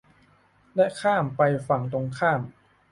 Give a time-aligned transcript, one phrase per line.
[0.75, 2.41] และข้ามไปฝั่งตรงข้าม